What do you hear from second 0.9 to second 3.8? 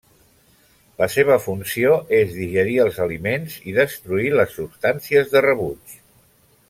La seva funció és digerir els aliments i